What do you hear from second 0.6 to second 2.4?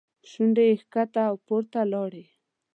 یې ښکته او پورته لاړې.